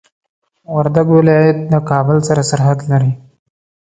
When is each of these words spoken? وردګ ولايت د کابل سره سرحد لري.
وردګ 0.75 1.07
ولايت 1.17 1.57
د 1.71 1.75
کابل 1.89 2.17
سره 2.27 2.41
سرحد 2.49 2.79
لري. 2.91 3.11